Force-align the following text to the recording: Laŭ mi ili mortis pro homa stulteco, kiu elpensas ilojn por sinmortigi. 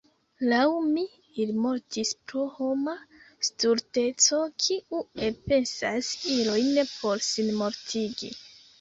Laŭ 0.51 0.61
mi 0.85 1.03
ili 1.43 1.53
mortis 1.65 2.13
pro 2.31 2.47
homa 2.55 2.95
stulteco, 3.51 4.41
kiu 4.65 5.05
elpensas 5.29 6.13
ilojn 6.41 6.85
por 6.99 7.27
sinmortigi. 7.33 8.37